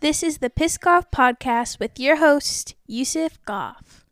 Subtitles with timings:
[0.00, 4.06] This is the Piss Goff Podcast with your host, Yusuf Goff.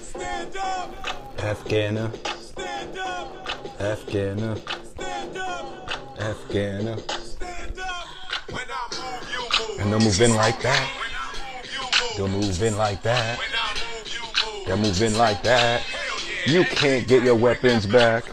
[0.00, 0.94] Stand up,
[1.40, 6.98] Afghana, stand up, Afghana, stand up, Afghana.
[7.08, 8.06] stand up.
[8.52, 9.80] When I move, you move.
[9.80, 10.90] And they'll move in like that.
[12.20, 13.40] Move in like that.
[14.68, 15.82] Move in like that.
[16.46, 18.26] You can't get your weapons back.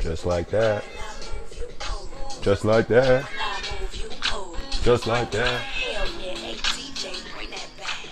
[0.00, 0.82] Just like that.
[2.42, 3.28] Just like that.
[4.82, 5.62] Just like that.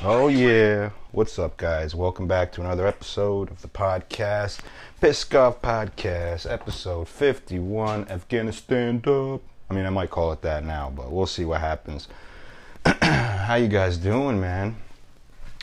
[0.02, 0.90] Oh yeah.
[1.12, 1.94] What's up guys?
[1.94, 4.58] Welcome back to another episode of the podcast.
[5.00, 9.40] Piss Off Podcast, episode 51, Afghanistan up.
[9.70, 12.08] I mean I might call it that now, but we'll see what happens.
[12.84, 14.76] How you guys doing, man?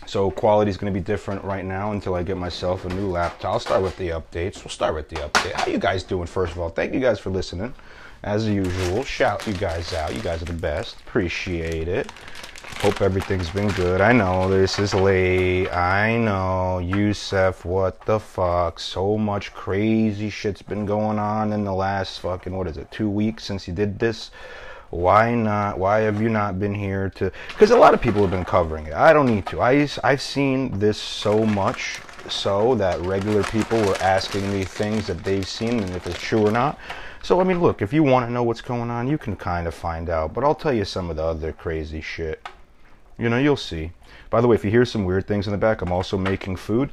[0.08, 3.54] So quality's going to be different right now until I get myself a new laptop.
[3.54, 4.64] I'll start with the updates.
[4.64, 5.54] We'll start with the update.
[5.54, 6.28] How you guys doing?
[6.28, 7.74] First of all, thank you guys for listening.
[8.26, 10.16] As usual, shout you guys out.
[10.16, 11.00] You guys are the best.
[11.02, 12.12] Appreciate it.
[12.80, 14.02] Hope everything's been good.
[14.02, 15.70] I know this is late.
[15.70, 17.64] I know, Yusef.
[17.64, 18.80] What the fuck?
[18.80, 22.90] So much crazy shit's been going on in the last fucking what is it?
[22.90, 24.32] Two weeks since you did this
[24.90, 28.30] why not why have you not been here to because a lot of people have
[28.30, 33.02] been covering it i don't need to I, i've seen this so much so that
[33.02, 36.80] regular people were asking me things that they've seen and if it's true or not
[37.26, 39.68] so i mean look if you want to know what's going on you can kind
[39.68, 42.48] of find out but i'll tell you some of the other crazy shit
[43.18, 43.92] you know you'll see
[44.30, 46.56] by the way if you hear some weird things in the back i'm also making
[46.56, 46.90] food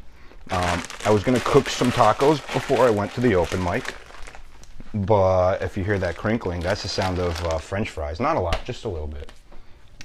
[0.50, 3.94] um, i was going to cook some tacos before i went to the open mic
[4.94, 8.20] but if you hear that crinkling, that's the sound of uh, French fries.
[8.20, 9.32] Not a lot, just a little bit.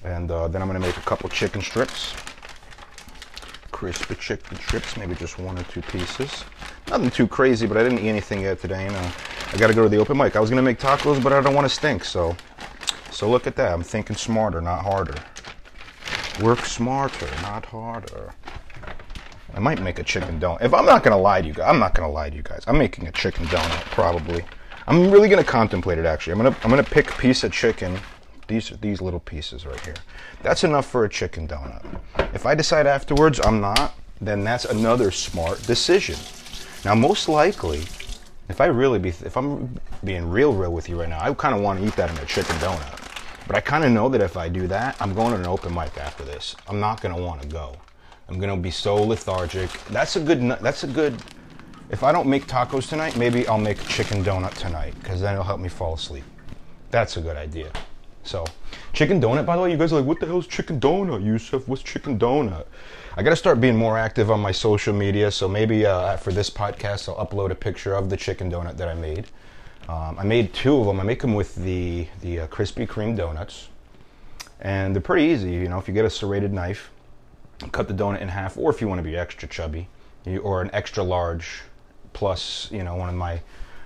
[0.03, 2.13] And uh, then I'm gonna make a couple chicken strips,
[3.77, 6.45] crispy chicken strips, maybe just one or two pieces.
[6.87, 8.85] Nothing too crazy, but I didn't eat anything yet today.
[8.85, 9.11] You uh, know,
[9.53, 10.35] I gotta go to the open mic.
[10.35, 12.03] I was gonna make tacos, but I don't want to stink.
[12.03, 12.35] So,
[13.11, 13.71] so look at that.
[13.71, 15.13] I'm thinking smarter, not harder.
[16.41, 18.33] Work smarter, not harder.
[19.53, 20.63] I might make a chicken donut.
[20.63, 22.63] If I'm not gonna lie to you guys, I'm not gonna lie to you guys.
[22.65, 24.43] I'm making a chicken donut probably.
[24.87, 26.33] I'm really gonna contemplate it actually.
[26.33, 27.99] I'm gonna I'm gonna pick a piece of chicken.
[28.47, 29.95] These these little pieces right here.
[30.41, 31.83] That's enough for a chicken donut.
[32.33, 36.17] If I decide afterwards I'm not, then that's another smart decision.
[36.85, 37.79] Now most likely,
[38.49, 41.55] if I really be if I'm being real real with you right now, I kind
[41.55, 43.03] of want to eat that in a chicken donut.
[43.47, 45.73] But I kind of know that if I do that, I'm going to an open
[45.73, 46.55] mic after this.
[46.67, 47.75] I'm not gonna want to go.
[48.29, 49.69] I'm gonna be so lethargic.
[49.89, 50.41] That's a good.
[50.61, 51.21] That's a good.
[51.89, 55.33] If I don't make tacos tonight, maybe I'll make a chicken donut tonight because then
[55.33, 56.25] it'll help me fall asleep.
[56.91, 57.71] That's a good idea.
[58.27, 58.45] So,
[58.91, 59.45] chicken donut.
[59.45, 61.65] By the way, you guys are like, what the hell is chicken donut, Yusuf?
[61.65, 62.65] What's chicken donut?
[63.15, 65.31] I got to start being more active on my social media.
[65.31, 68.89] So maybe uh, for this podcast, I'll upload a picture of the chicken donut that
[68.89, 69.27] I made.
[69.87, 70.99] Um, I made two of them.
[70.99, 73.69] I make them with the the uh, Krispy Kreme donuts,
[74.59, 75.51] and they're pretty easy.
[75.51, 76.91] You know, if you get a serrated knife,
[77.71, 79.87] cut the donut in half, or if you want to be extra chubby,
[80.25, 81.61] you, or an extra large,
[82.11, 83.41] plus you know one of my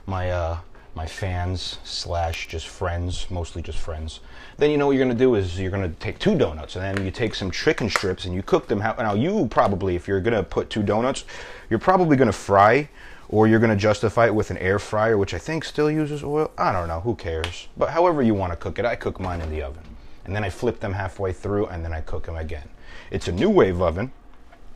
[0.07, 0.57] my uh,
[0.93, 4.19] my fans slash just friends, mostly just friends.
[4.57, 7.05] Then you know what you're gonna do is you're gonna take two donuts and then
[7.05, 8.81] you take some chicken strips and you cook them.
[8.81, 11.23] How, now you probably, if you're gonna put two donuts,
[11.69, 12.89] you're probably gonna fry.
[13.29, 16.51] Or you're gonna justify it with an air fryer, which I think still uses oil.
[16.57, 17.69] I don't know, who cares?
[17.77, 19.83] But however you want to cook it, I cook mine in the oven,
[20.25, 22.67] and then I flip them halfway through, and then I cook them again.
[23.09, 24.11] It's a NuWave oven,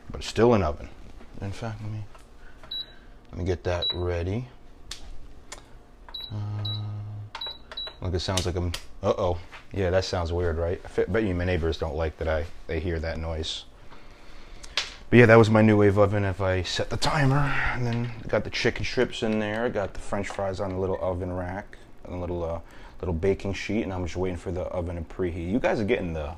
[0.10, 0.88] but still an oven.
[1.42, 2.06] In fact, let me
[3.32, 4.48] let me get that ready.
[6.32, 7.40] Uh,
[8.02, 8.72] look, it sounds like I'm.
[9.04, 9.38] Uh oh.
[9.74, 10.82] Yeah, that sounds weird, right?
[10.86, 13.66] I bet you my neighbors don't like that I they hear that noise.
[15.10, 16.24] But yeah, that was my NuWave oven.
[16.24, 20.00] If I set the timer, and then got the chicken strips in there, got the
[20.00, 22.60] French fries on the little oven rack, and a little uh,
[23.02, 25.52] little baking sheet, and I'm just waiting for the oven to preheat.
[25.52, 26.34] You guys are getting the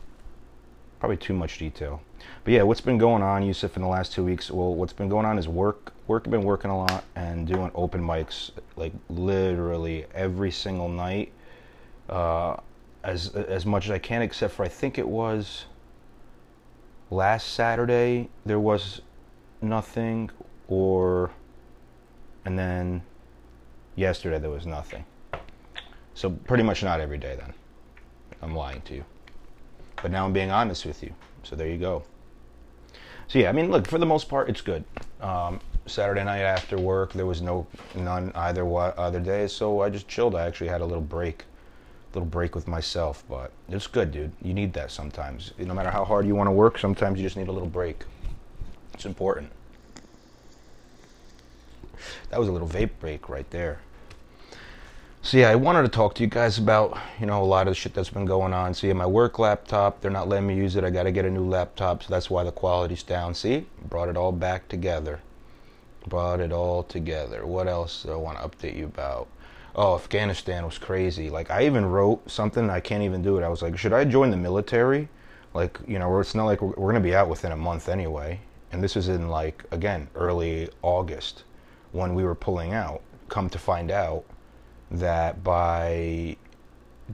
[1.00, 2.02] probably too much detail.
[2.44, 4.50] But yeah, what's been going on, Yusuf, in the last two weeks?
[4.50, 5.94] Well, what's been going on is work.
[6.08, 6.24] Work.
[6.26, 11.34] I've been working a lot and doing open mics, like literally every single night,
[12.10, 12.56] uh,
[13.04, 14.22] as as much as I can.
[14.22, 15.66] Except for I think it was
[17.12, 19.02] last Saturday there was
[19.62, 20.30] nothing,
[20.70, 21.32] or
[22.46, 23.04] and then
[23.96, 25.04] yesterday there was nothing.
[26.14, 27.36] So pretty much not every day.
[27.38, 27.54] Then
[28.42, 29.06] I'm lying to you.
[30.02, 31.14] But now I'm being honest with you.
[31.44, 32.04] So there you go.
[33.28, 34.84] So yeah, I mean, look, for the most part, it's good.
[35.22, 39.90] Um, Saturday night after work, there was no none either wa- other day, so I
[39.90, 40.36] just chilled.
[40.36, 41.46] I actually had a little break,
[42.14, 44.32] little break with myself, but it's good, dude.
[44.42, 45.54] You need that sometimes.
[45.58, 48.04] No matter how hard you want to work, sometimes you just need a little break.
[48.94, 49.52] It's important.
[52.30, 53.80] That was a little vape break right there.
[55.28, 57.72] So yeah, I wanted to talk to you guys about you know a lot of
[57.72, 58.74] the shit that's been going on.
[58.74, 60.86] See, my work laptop, they're not letting me use it.
[60.86, 63.36] I got to get a new laptop, so that's why the quality's down.
[63.36, 65.20] See, brought it all back together.
[66.08, 67.46] Brought it all together.
[67.46, 69.28] What else do I want to update you about?
[69.76, 71.30] Oh, Afghanistan was crazy.
[71.30, 72.70] Like I even wrote something.
[72.70, 73.44] I can't even do it.
[73.44, 75.10] I was like, should I join the military?
[75.54, 78.40] Like you know, it's not like we're, we're gonna be out within a month anyway.
[78.72, 81.44] And this was in like again early August
[81.92, 83.02] when we were pulling out.
[83.28, 84.24] Come to find out
[84.92, 86.38] that by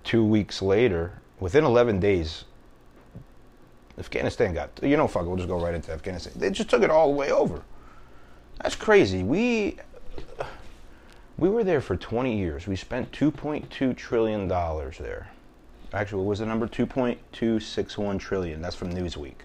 [0.03, 2.45] two weeks later, within 11 days,
[3.97, 6.33] Afghanistan got, you know, fuck, we'll just go right into Afghanistan.
[6.35, 7.61] They just took it all the way over.
[8.61, 9.23] That's crazy.
[9.23, 9.77] We,
[11.37, 12.67] we were there for 20 years.
[12.67, 15.29] We spent 2.2 trillion dollars there.
[15.93, 16.67] Actually, was the number?
[16.67, 18.61] 2.261 trillion.
[18.61, 19.35] That's from Newsweek.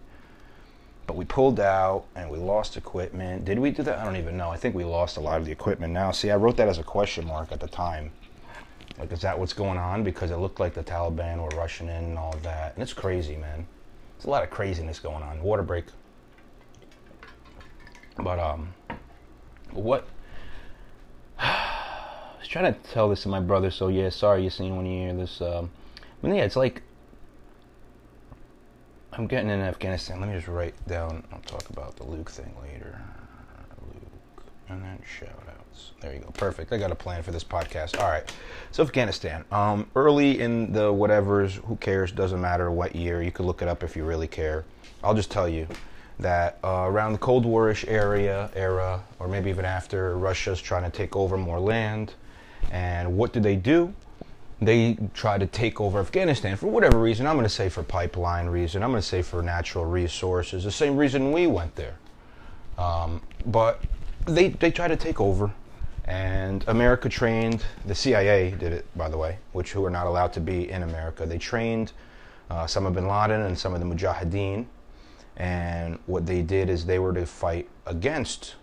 [1.07, 3.45] But we pulled out and we lost equipment.
[3.45, 3.99] Did we do that?
[3.99, 4.51] I don't even know.
[4.51, 6.11] I think we lost a lot of the equipment now.
[6.11, 8.13] See, I wrote that as a question mark at the time.
[8.99, 10.03] Like, is that what's going on?
[10.03, 12.75] Because it looked like the Taliban were rushing in and all that.
[12.75, 13.67] And it's crazy, man.
[14.17, 15.41] There's a lot of craziness going on.
[15.43, 15.85] Water break.
[18.17, 18.75] But, um,
[19.71, 20.09] what?
[21.39, 24.87] I was trying to tell this to my brother, so yeah, sorry you seen when
[24.87, 25.41] you hear this.
[25.41, 25.71] Um,
[26.21, 26.83] but yeah, it's like
[29.13, 30.21] I'm getting in Afghanistan.
[30.21, 31.25] Let me just write down.
[31.33, 33.01] I'll talk about the Luke thing later.
[33.83, 35.48] Luke, and then shout.
[36.01, 36.31] There you go.
[36.31, 36.73] Perfect.
[36.73, 38.01] I got a plan for this podcast.
[38.01, 38.31] All right.
[38.71, 39.45] So Afghanistan.
[39.51, 41.57] Um, early in the whatever's.
[41.67, 42.13] Who cares?
[42.13, 43.23] Doesn't matter what year.
[43.23, 44.65] You could look it up if you really care.
[45.03, 45.67] I'll just tell you
[46.19, 50.91] that uh, around the Cold Warish area era, or maybe even after, Russia's trying to
[50.91, 52.15] take over more land.
[52.73, 53.95] And what do they do?
[54.61, 57.27] they try to take over Afghanistan for whatever reason.
[57.27, 58.83] I'm going to say for pipeline reason.
[58.83, 60.65] I'm going to say for natural resources.
[60.65, 61.97] The same reason we went there.
[62.77, 63.83] Um, but
[64.27, 65.53] they they try to take over,
[66.09, 67.65] and America trained.
[67.87, 70.83] The CIA did it, by the way, which who are not allowed to be in
[70.83, 71.27] America.
[71.27, 71.93] They trained
[72.51, 74.65] uh, some of Bin Laden and some of the Mujahideen,
[75.37, 78.55] and what they did is they were to fight against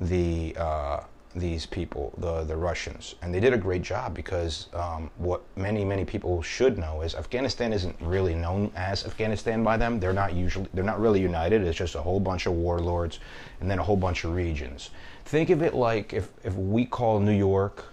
[0.00, 1.00] the uh,
[1.36, 5.84] these people, the the Russians, and they did a great job because um, what many
[5.84, 10.00] many people should know is Afghanistan isn't really known as Afghanistan by them.
[10.00, 11.62] They're not usually they're not really united.
[11.62, 13.20] It's just a whole bunch of warlords
[13.60, 14.90] and then a whole bunch of regions.
[15.24, 17.86] Think of it like if if we call New York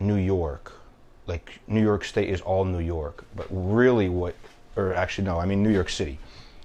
[0.00, 0.72] New York,
[1.26, 4.34] like New York State is all New York, but really what,
[4.76, 6.18] or actually no, I mean New York City.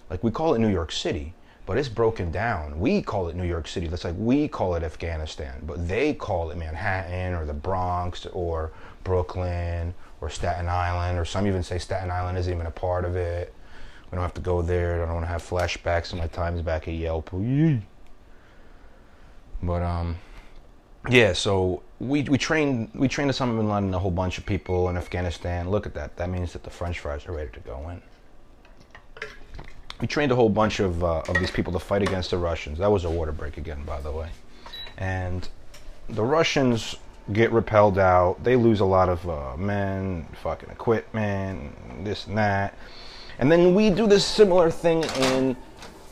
[0.10, 1.34] Like we call it New York City,
[1.66, 2.80] but it's broken down.
[2.80, 3.88] We call it New York City.
[3.88, 8.72] That's like we call it Afghanistan, but they call it Manhattan or the Bronx or
[9.04, 13.16] Brooklyn or Staten Island, or some even say Staten Island isn't even a part of
[13.16, 13.54] it.
[14.12, 14.96] We don't have to go there.
[14.96, 17.32] I don't want to have flashbacks of my times back at Yelp.
[19.62, 20.18] But um,
[21.10, 21.34] yeah.
[21.34, 24.90] So we we trained we trained Osama bin Laden and a whole bunch of people
[24.90, 25.70] in Afghanistan.
[25.70, 26.18] Look at that.
[26.18, 28.02] That means that the French fries are ready to go in
[30.02, 32.80] we trained a whole bunch of, uh, of these people to fight against the Russians.
[32.80, 34.30] That was a water break again, by the way.
[34.98, 35.48] And
[36.08, 36.96] the Russians
[37.34, 38.44] get repelled out.
[38.44, 42.76] They lose a lot of uh, men, fucking equipment, this and that.
[43.40, 45.56] And then we do this similar thing in,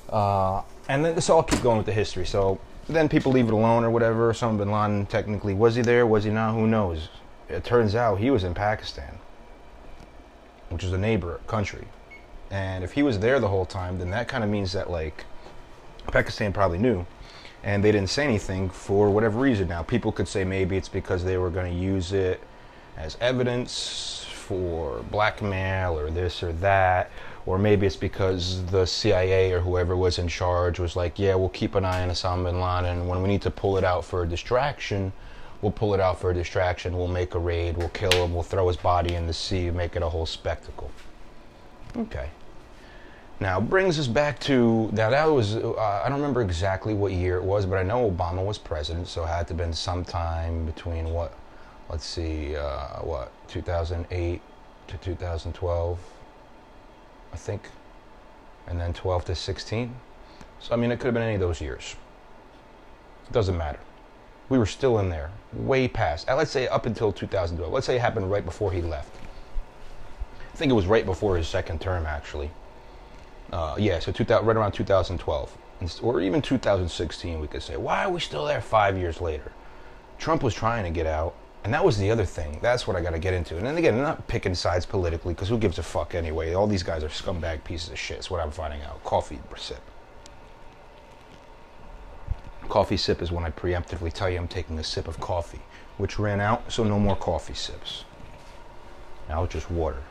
[0.09, 2.25] uh, and then this all keep going with the history.
[2.25, 4.31] So then people leave it alone or whatever.
[4.31, 6.07] Osama bin Laden technically was he there?
[6.07, 6.54] Was he not?
[6.54, 7.10] Who knows?
[7.50, 9.19] It turns out he was in Pakistan,
[10.69, 11.88] which is a neighbor country.
[12.50, 15.26] And if he was there the whole time, then that kind of means that like
[16.07, 17.06] Pakistan probably knew,
[17.64, 19.68] and they didn't say anything for whatever reason.
[19.68, 22.42] Now people could say maybe it's because they were going to use it
[22.95, 27.11] as evidence for blackmail or this or that,
[27.47, 31.47] or maybe it's because the CIA or whoever was in charge was like, yeah, we'll
[31.47, 32.99] keep an eye on Osama bin Laden.
[32.99, 35.13] And When we need to pull it out for a distraction,
[35.61, 36.97] we'll pull it out for a distraction.
[36.97, 37.77] We'll make a raid.
[37.77, 38.33] We'll kill him.
[38.33, 39.71] We'll throw his body in the sea.
[39.71, 40.92] Make it a whole spectacle.
[41.95, 42.30] Okay.
[43.39, 47.37] Now brings us back to now that was uh, I don't remember exactly what year
[47.37, 50.66] it was, but I know Obama was president, so it had to have been sometime
[50.66, 51.33] between what,
[51.87, 54.42] let's see, uh, what 2008
[54.87, 55.99] to 2012,
[57.37, 57.69] I think,
[58.65, 59.95] and then 12 to 16.
[60.59, 61.95] So I mean, it could have been any of those years.
[63.27, 63.77] It doesn't matter.
[64.49, 66.27] We were still in there, way past.
[66.27, 67.71] uh, Let's say up until 2012.
[67.71, 69.15] Let's say it happened right before he left.
[70.51, 72.49] I think it was right before his second term, actually.
[73.53, 75.57] Uh, yeah, so 2000, right around 2012,
[76.01, 77.77] or even 2016, we could say.
[77.77, 79.51] Why are we still there five years later?
[80.17, 82.59] Trump was trying to get out, and that was the other thing.
[82.61, 83.57] That's what I got to get into.
[83.57, 86.54] And then again, I'm not picking sides politically, because who gives a fuck anyway?
[86.54, 88.18] All these guys are scumbag pieces of shit.
[88.18, 89.04] That's what I'm finding out.
[89.04, 89.81] Coffee sip.
[92.68, 95.61] coffee sip is when I preemptively tell you I'm taking a sip of coffee,
[95.97, 98.04] which ran out, so no more coffee sips.
[99.30, 100.04] Now it's just water.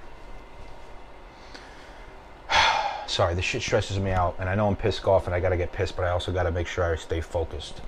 [3.06, 5.56] Sorry, this shit stresses me out, and I know I'm pissed off and I gotta
[5.56, 7.82] get pissed, but I also gotta make sure I stay focused.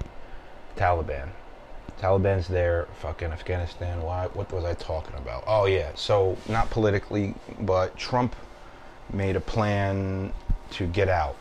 [0.77, 1.31] Taliban.
[2.01, 4.03] Taliban's there, fucking Afghanistan.
[4.03, 4.27] Why?
[4.29, 5.45] What was I talking about?
[5.47, 5.91] Oh yeah.
[5.95, 8.37] So not politically, but Trump
[9.13, 10.33] made a plan
[10.71, 11.37] to get out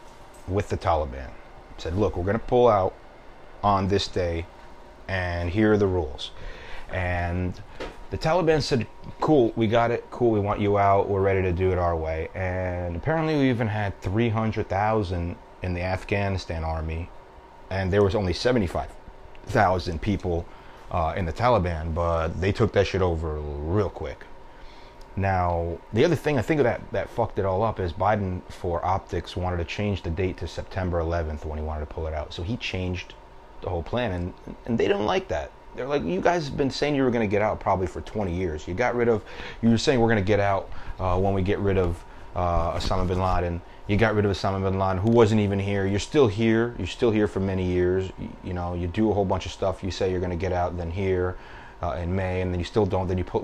[0.47, 1.29] with the Taliban.
[1.77, 2.95] Said, look, we're gonna pull out
[3.63, 4.45] on this day,
[5.07, 6.31] and here are the rules.
[6.89, 7.59] And
[8.09, 8.87] the Taliban said,
[9.19, 10.05] cool, we got it.
[10.09, 11.09] Cool, we want you out.
[11.09, 12.29] We're ready to do it our way.
[12.33, 17.09] And apparently, we even had 300,000 in the Afghanistan army,
[17.69, 18.33] and there was only
[19.47, 20.45] 75,000 people
[20.91, 24.25] uh, in the Taliban, but they took that shit over real quick.
[25.15, 28.41] Now, the other thing I think of that that fucked it all up is Biden,
[28.49, 32.05] for optics, wanted to change the date to September 11th when he wanted to pull
[32.07, 32.33] it out.
[32.33, 33.15] So he changed
[33.61, 34.33] the whole plan, and
[34.65, 35.51] and they didn't like that.
[35.75, 38.01] They're like, you guys have been saying you were going to get out probably for
[38.01, 38.67] 20 years.
[38.67, 39.23] You got rid of,
[39.61, 42.03] you were saying we're going to get out uh, when we get rid of
[42.37, 43.61] uh, Osama bin Laden.
[43.87, 45.85] You got rid of Osama bin Laden, who wasn't even here.
[45.87, 46.75] You're still here.
[46.77, 48.09] You're still here for many years.
[48.19, 49.83] You, you know, you do a whole bunch of stuff.
[49.83, 51.35] You say you're going to get out, then here
[51.81, 53.07] uh, in May, and then you still don't.
[53.07, 53.41] Then you put.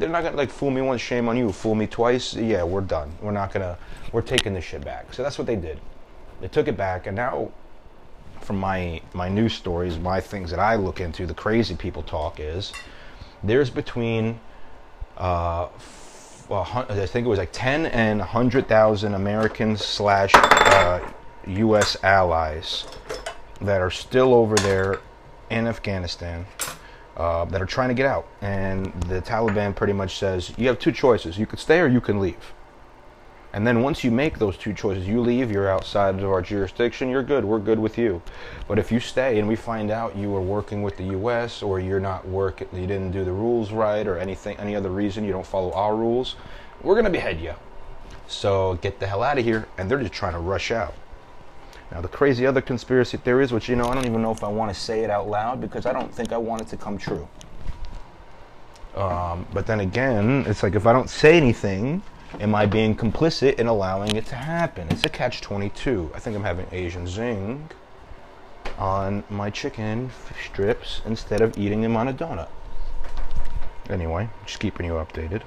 [0.00, 1.52] They're not going to like fool me once, shame on you.
[1.52, 2.34] Fool me twice.
[2.34, 3.12] Yeah, we're done.
[3.20, 3.76] We're not going to.
[4.12, 5.12] We're taking this shit back.
[5.12, 5.78] So that's what they did.
[6.40, 7.52] They took it back, and now
[8.40, 12.40] from my my news stories, my things that I look into, the crazy people talk
[12.40, 12.72] is
[13.42, 14.40] there's between
[15.16, 15.68] uh,
[16.54, 21.00] I think it was like 10 and 100,000 Americans slash uh,
[21.46, 21.96] U.S.
[22.02, 22.86] allies
[23.60, 25.00] that are still over there
[25.50, 26.46] in Afghanistan
[27.16, 28.26] uh, that are trying to get out.
[28.40, 32.00] And the Taliban pretty much says you have two choices: you could stay or you
[32.00, 32.52] can leave.
[33.54, 37.10] And then once you make those two choices, you leave, you're outside of our jurisdiction,
[37.10, 38.22] you're good, we're good with you.
[38.66, 41.78] But if you stay and we find out you were working with the US or
[41.78, 45.32] you're not working, you didn't do the rules right or anything, any other reason you
[45.32, 46.36] don't follow our rules,
[46.82, 47.54] we're going to behead you.
[48.26, 49.68] So get the hell out of here.
[49.76, 50.94] And they're just trying to rush out.
[51.90, 54.48] Now, the crazy other conspiracy theories, which, you know, I don't even know if I
[54.48, 56.96] want to say it out loud because I don't think I want it to come
[56.96, 57.28] true.
[58.96, 62.02] Um, but then again, it's like if I don't say anything,
[62.40, 64.88] am I being complicit in allowing it to happen?
[64.90, 66.12] It's a catch 22.
[66.14, 67.70] I think I'm having Asian zing
[68.78, 70.10] on my chicken
[70.44, 72.48] strips instead of eating them on a donut.
[73.88, 75.42] Anyway, just keeping you updated.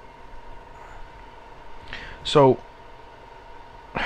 [2.23, 2.59] So,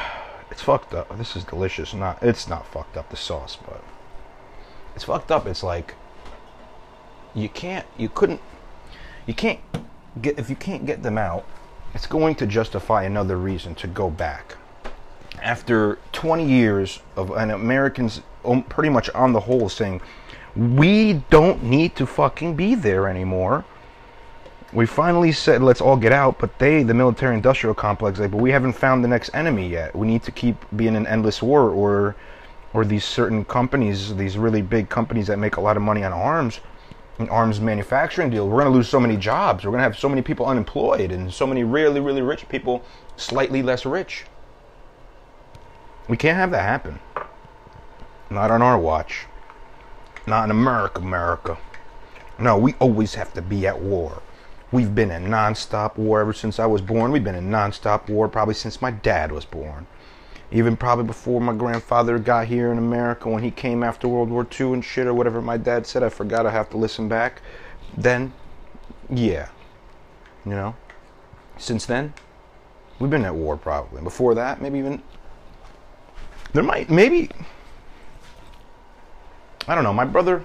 [0.52, 1.16] it's fucked up.
[1.18, 1.94] This is delicious.
[1.94, 3.84] Not it's not fucked up the sauce, but
[4.96, 5.46] it's fucked up.
[5.48, 5.96] It's like
[7.34, 8.42] you can't you couldn't
[9.26, 9.60] you can't
[10.22, 11.46] get if you can't get them out,
[11.94, 14.56] it's going to justify another reason to go back.
[15.42, 20.02] After 20 years of an Americans um, pretty much on the whole saying
[20.56, 23.66] we don't need to fucking be there anymore.
[24.72, 28.42] We finally said let's all get out, but they, the military industrial complex, like, but
[28.42, 29.96] we haven't found the next enemy yet.
[29.96, 32.16] We need to keep being an endless war or
[32.72, 36.14] or these certain companies, these really big companies that make a lot of money on
[36.14, 36.60] arms,
[37.28, 38.48] arms manufacturing deal.
[38.48, 39.66] We're going to lose so many jobs.
[39.66, 42.84] We're going to have so many people unemployed and so many really, really rich people
[43.18, 44.26] slightly less rich.
[46.08, 47.00] We can't have that happen.
[48.30, 49.26] Not on our watch.
[50.26, 51.58] Not in America, America.
[52.38, 54.22] No, we always have to be at war.
[54.72, 57.12] We've been in nonstop war ever since I was born.
[57.12, 59.88] We've been in nonstop war probably since my dad was born.
[60.52, 64.48] Even probably before my grandfather got here in America when he came after World War
[64.60, 66.02] II and shit or whatever my dad said.
[66.02, 67.42] I forgot I have to listen back.
[67.96, 68.34] Then,
[69.10, 69.50] yeah.
[70.46, 70.76] You know?
[71.58, 72.14] Since then,
[73.00, 74.02] we've been at war probably.
[74.02, 75.04] Before that, maybe even.
[76.54, 77.30] There might, maybe.
[79.68, 79.94] I don't know.
[79.94, 80.44] My brother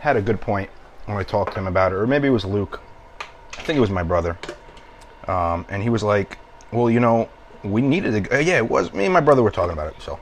[0.00, 0.68] had a good point
[1.06, 2.82] when I talked to him about it, or maybe it was Luke.
[3.56, 4.36] I think it was my brother.
[5.26, 6.36] Um, and he was like,
[6.72, 7.28] well, you know,
[7.70, 8.36] we needed to.
[8.36, 10.00] Uh, yeah, it was me and my brother were talking about it.
[10.00, 10.18] So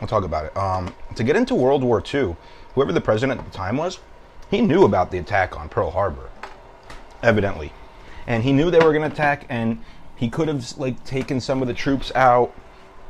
[0.00, 0.56] I'll talk about it.
[0.56, 2.36] Um, to get into World War II,
[2.74, 4.00] whoever the president at the time was,
[4.50, 6.30] he knew about the attack on Pearl Harbor,
[7.22, 7.72] evidently,
[8.26, 9.82] and he knew they were going to attack, and
[10.16, 12.54] he could have like taken some of the troops out.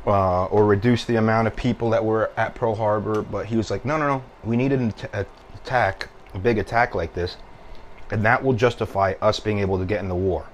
[0.07, 3.71] Uh, or reduced the amount of people that were at Pearl Harbor, but he was
[3.71, 7.37] like, no, no, no, we needed an at- attack, a big attack like this,
[8.11, 10.45] and that will justify us being able to get in the war.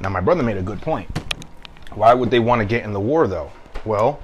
[0.00, 1.08] Now, my brother made a good point.
[1.96, 3.50] Why would they want to get in the war, though?
[3.86, 4.20] Well,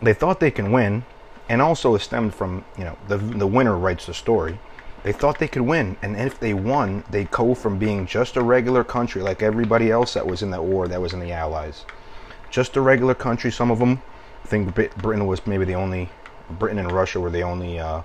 [0.00, 1.04] they thought they can win,
[1.48, 4.60] and also it stemmed from you know the the winner writes the story.
[5.02, 8.42] They thought they could win, and if they won, they'd go from being just a
[8.42, 11.84] regular country like everybody else that was in that war, that was in the Allies,
[12.48, 13.50] just a regular country.
[13.50, 14.00] Some of them,
[14.44, 16.10] I think Britain was maybe the only,
[16.48, 18.02] Britain and Russia were the only uh,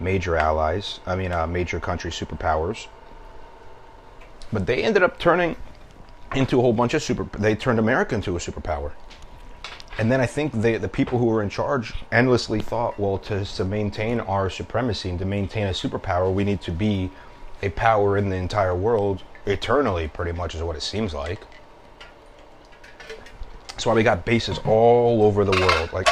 [0.00, 1.00] major allies.
[1.06, 2.86] I mean, uh, major country superpowers.
[4.52, 5.56] But they ended up turning
[6.34, 7.24] into a whole bunch of super.
[7.38, 8.92] They turned America into a superpower.
[9.98, 13.44] And then I think they, the people who were in charge endlessly thought, well, to,
[13.44, 17.10] to maintain our supremacy and to maintain a superpower, we need to be
[17.62, 21.40] a power in the entire world eternally, pretty much is what it seems like.
[23.68, 25.92] That's why we got bases all over the world.
[25.92, 26.08] Like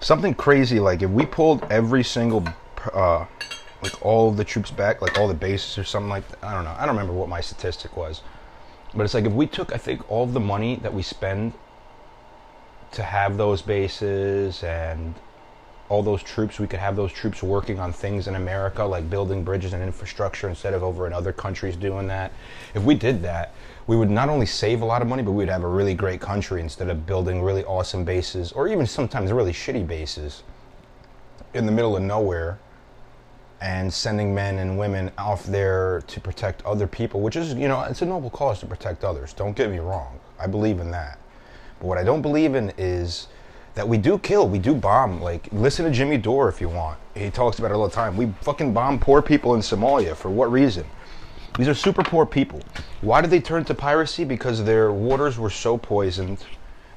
[0.00, 0.80] something crazy.
[0.80, 2.44] Like if we pulled every single,
[2.92, 3.26] uh,
[3.82, 6.42] like all the troops back, like all the bases or something like that.
[6.42, 6.74] I don't know.
[6.78, 8.22] I don't remember what my statistic was,
[8.96, 11.52] but it's like if we took, I think, all the money that we spend
[12.92, 15.14] to have those bases and
[15.88, 19.44] all those troops, we could have those troops working on things in America, like building
[19.44, 22.32] bridges and infrastructure instead of over in other countries doing that.
[22.74, 23.52] If we did that,
[23.86, 26.20] we would not only save a lot of money, but we'd have a really great
[26.20, 30.42] country instead of building really awesome bases or even sometimes really shitty bases
[31.52, 32.58] in the middle of nowhere
[33.64, 37.80] and sending men and women off there to protect other people, which is, you know,
[37.84, 39.32] it's a noble cause to protect others.
[39.32, 40.20] Don't get me wrong.
[40.38, 41.18] I believe in that.
[41.80, 43.28] But what I don't believe in is
[43.74, 45.22] that we do kill, we do bomb.
[45.22, 46.98] Like, listen to Jimmy Dore if you want.
[47.14, 48.18] He talks about it all the time.
[48.18, 50.14] We fucking bomb poor people in Somalia.
[50.14, 50.84] For what reason?
[51.56, 52.60] These are super poor people.
[53.00, 54.24] Why did they turn to piracy?
[54.24, 56.44] Because their waters were so poisoned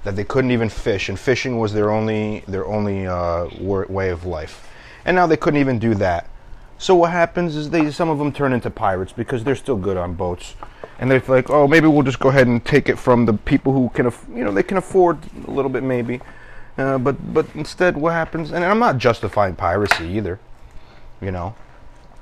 [0.04, 4.26] that they couldn't even fish, and fishing was their only their only uh, way of
[4.26, 4.68] life.
[5.06, 6.30] And now they couldn't even do that.
[6.80, 9.98] So what happens is they some of them turn into pirates because they're still good
[9.98, 10.56] on boats,
[11.00, 13.74] and they're like, oh, maybe we'll just go ahead and take it from the people
[13.74, 15.18] who can, you know, they can afford
[15.48, 16.22] a little bit maybe.
[16.78, 18.52] Uh, but but instead, what happens?
[18.52, 20.40] And I'm not justifying piracy either.
[21.20, 21.56] You know,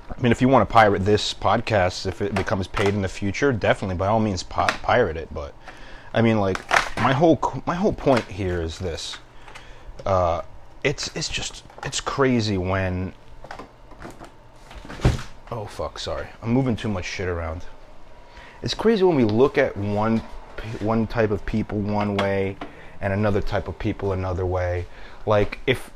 [0.10, 3.10] I mean, if you want to pirate this podcast, if it becomes paid in the
[3.10, 5.34] future, definitely by all means pi- pirate it.
[5.34, 5.54] But
[6.14, 6.66] I mean, like
[7.02, 9.18] my whole my whole point here is this:
[10.06, 10.44] uh,
[10.82, 13.12] it's it's just it's crazy when.
[15.52, 16.00] Oh fuck!
[16.00, 17.64] Sorry, I'm moving too much shit around.
[18.62, 20.20] It's crazy when we look at one
[20.80, 22.58] one type of people one way,
[23.02, 24.86] and another type of people another way.
[25.26, 25.92] Like if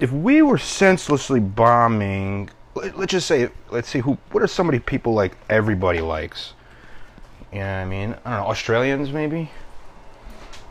[0.00, 4.68] if we were senselessly bombing, let- let's just say, let's see who, what are some
[4.68, 6.52] of people like everybody likes?
[7.52, 8.14] You know what I mean?
[8.24, 9.50] I don't know, Australians maybe?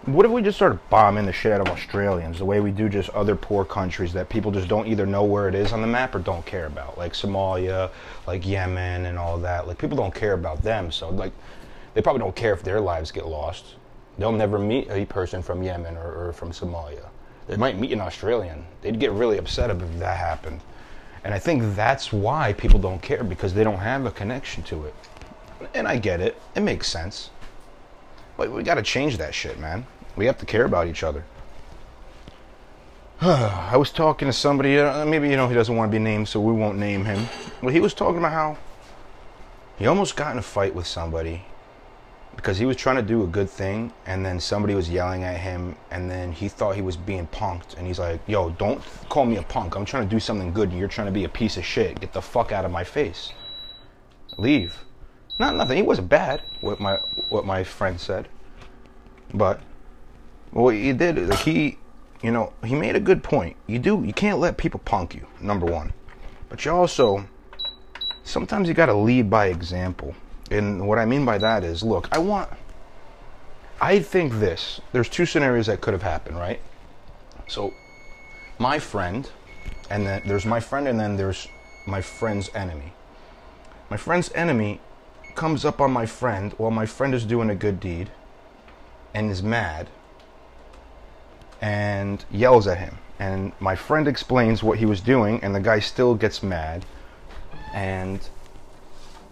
[0.06, 2.90] What if we just started bombing the shit out of Australians the way we do
[2.90, 5.88] just other poor countries that people just don't either know where it is on the
[5.88, 6.96] map or don't care about?
[6.96, 7.90] Like Somalia,
[8.28, 9.68] like Yemen, and all that.
[9.68, 11.34] Like people don't care about them, so like
[11.96, 13.78] they probably don't care if their lives get lost.
[14.20, 17.10] They'll never meet a person from Yemen or, or from Somalia.
[17.48, 18.64] They might meet an Australian.
[18.84, 20.62] They'd get really upset if that happened.
[21.24, 24.86] And I think that's why people don't care because they don't have a connection to
[24.86, 24.94] it.
[25.74, 26.40] And I get it.
[26.54, 27.32] It makes sense.
[28.38, 29.88] But we got to change that shit, man.
[30.16, 31.26] We have to care about each other.
[33.22, 36.28] I was talking to somebody, uh, maybe you know he doesn't want to be named,
[36.28, 37.28] so we won't name him.
[37.62, 38.58] But he was talking about how
[39.78, 41.44] he almost got in a fight with somebody
[42.36, 45.38] because he was trying to do a good thing, and then somebody was yelling at
[45.38, 49.26] him, and then he thought he was being punked, and he's like, "Yo, don't call
[49.26, 49.76] me a punk.
[49.76, 52.00] I'm trying to do something good, and you're trying to be a piece of shit.
[52.00, 53.32] Get the fuck out of my face.
[54.38, 54.84] Leave."
[55.38, 55.78] Not nothing.
[55.78, 56.42] He wasn't bad.
[56.62, 56.96] What my
[57.30, 58.28] what my friend said,
[59.34, 59.60] but
[60.64, 61.78] what he did, like he,
[62.24, 63.58] you know, he made a good point.
[63.68, 65.28] You do, you can't let people punk you.
[65.42, 65.92] Number one,
[66.48, 67.28] but you also
[68.24, 70.16] sometimes you got to lead by example.
[70.50, 72.50] And what I mean by that is, look, I want.
[73.82, 74.80] I think this.
[74.94, 76.62] There's two scenarios that could have happened, right?
[77.48, 77.74] So,
[78.58, 79.30] my friend,
[79.90, 81.50] and then there's my friend, and then there's
[81.86, 82.94] my friend's enemy.
[83.90, 84.80] My friend's enemy
[85.36, 88.10] comes up on my friend while my friend is doing a good deed
[89.14, 89.90] and is mad
[91.62, 92.98] and yells at him.
[93.20, 96.86] And my friend explains what he was doing, and the guy still gets mad.
[97.74, 98.20] And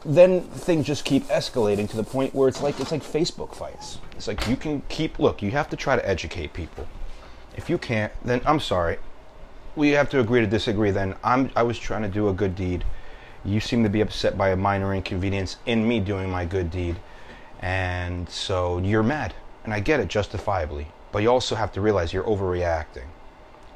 [0.05, 3.99] then things just keep escalating to the point where it's like it's like Facebook fights.
[4.15, 6.88] It's like you can keep look, you have to try to educate people.
[7.55, 8.97] If you can't, then I'm sorry.
[9.75, 11.15] We have to agree to disagree then.
[11.23, 12.83] I'm I was trying to do a good deed.
[13.45, 16.97] You seem to be upset by a minor inconvenience in me doing my good deed.
[17.62, 19.33] And so you're mad.
[19.63, 20.88] And I get it justifiably.
[21.13, 23.06] But you also have to realize you're overreacting.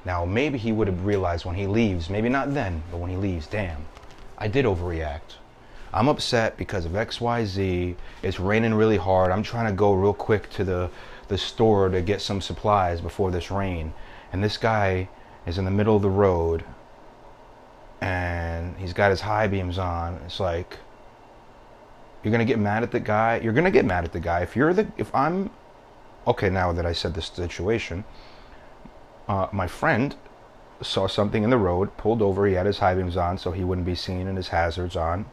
[0.04, 3.16] Now, maybe he would have realized when he leaves, maybe not then, but when he
[3.16, 3.86] leaves, damn,
[4.38, 5.38] I did overreact.
[5.94, 7.96] I'm upset because of XYZ.
[8.24, 9.32] It's raining really hard.
[9.32, 10.90] I'm trying to go real quick to the,
[11.28, 13.94] the store to get some supplies before this rain.
[14.34, 15.08] And this guy
[15.46, 16.66] is in the middle of the road
[18.02, 20.16] and he's got his high beams on.
[20.26, 20.78] It's like,
[22.24, 23.40] you're gonna get mad at the guy.
[23.44, 25.50] You're gonna get mad at the guy if you're the if I'm
[26.28, 26.50] okay.
[26.50, 28.04] Now that I said this situation,
[29.28, 30.16] uh, my friend
[30.82, 32.46] saw something in the road, pulled over.
[32.46, 35.26] He had his high beams on, so he wouldn't be seen, and his hazards on.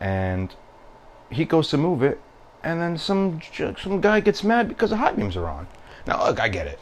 [0.00, 0.54] And
[1.30, 2.20] he goes to move it,
[2.62, 5.66] and then some some guy gets mad because the high beams are on.
[6.06, 6.80] Now, look, I get it.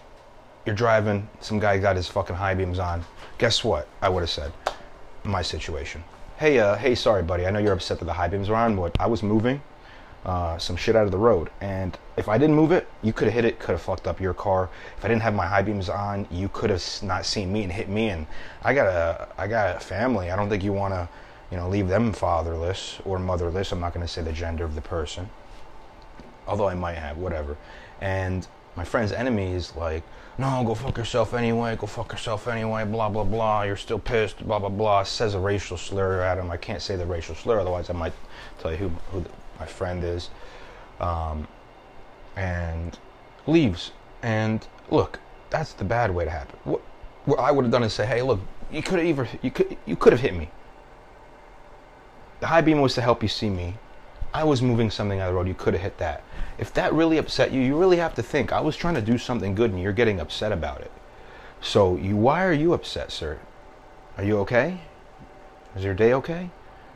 [0.65, 3.05] You're driving, some guy got his fucking high beams on.
[3.39, 3.89] Guess what?
[4.01, 4.53] I would have said,
[5.25, 6.05] my situation.
[6.37, 7.47] Hey, uh, hey, sorry, buddy.
[7.47, 9.61] I know you're upset that the high beams are on, but I was moving
[10.25, 13.27] uh, some shit out of the road, and if I didn't move it, you could
[13.27, 14.69] have hit it, could have fucked up your car.
[14.99, 17.73] If I didn't have my high beams on, you could have not seen me and
[17.73, 18.11] hit me.
[18.11, 18.27] And
[18.63, 20.31] I got a, I got a family.
[20.31, 21.09] I don't think you want to,
[21.51, 23.73] you know, leave them fatherless or motherless.
[23.73, 25.29] I'm not going to say the gender of the person
[26.47, 27.57] although I might have, whatever.
[28.01, 30.03] And my friend's enemy is like,
[30.39, 34.45] no, go fuck yourself anyway, go fuck yourself anyway, blah, blah, blah, you're still pissed,
[34.47, 35.03] blah, blah, blah.
[35.03, 36.51] Says a racial slur at him.
[36.51, 38.15] I can't say the racial slur, otherwise I might
[38.59, 39.25] tell you who, who
[39.62, 40.31] my friend is.
[41.01, 41.46] Um,
[42.37, 42.98] and
[43.46, 43.92] leaves.
[44.22, 45.20] And look,
[45.51, 46.59] that's the bad way to happen.
[46.64, 46.81] What,
[47.27, 48.40] what I would have done is say, hey, look,
[48.72, 50.51] you could have either, you could, you could have hit me.
[52.40, 53.75] The high beam was to help you see me.
[54.35, 56.25] I was moving something out of the road, you could have hit that.
[56.59, 58.51] If that really upset you, you really have to think.
[58.53, 60.90] I was trying to do something good and you're getting upset about it.
[61.61, 63.38] So, you why are you upset, sir?
[64.16, 64.81] Are you okay?
[65.77, 66.51] Is your day okay?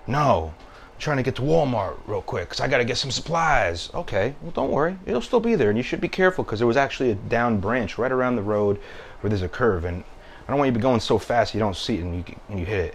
[0.06, 0.54] No.
[0.98, 3.90] Trying to get to Walmart real quick cuz I got to get some supplies.
[3.94, 4.34] Okay.
[4.40, 4.98] Well, don't worry.
[5.04, 7.60] It'll still be there and you should be careful cuz there was actually a down
[7.60, 8.78] branch right around the road
[9.20, 10.04] where there's a curve and
[10.46, 12.36] I don't want you to be going so fast you don't see it and you
[12.48, 12.94] and you hit it.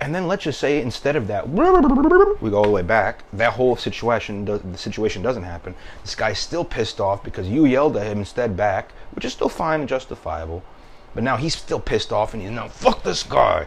[0.00, 1.56] And then let's just say instead of that, we
[2.50, 3.24] go all the way back.
[3.32, 5.74] That whole situation, the situation doesn't happen.
[6.02, 9.48] This guy's still pissed off because you yelled at him instead back, which is still
[9.48, 10.62] fine and justifiable.
[11.14, 13.66] But now he's still pissed off and he's no, fuck this guy,